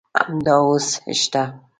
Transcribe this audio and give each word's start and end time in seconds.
همدا 0.25 0.55
اوس 0.65 0.87
شته. 1.19 1.43